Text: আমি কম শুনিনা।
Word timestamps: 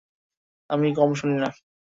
আমি 0.69 0.87
কম 0.93 1.09
শুনিনা। 1.13 1.49